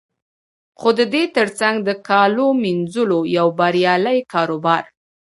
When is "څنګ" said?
1.59-1.75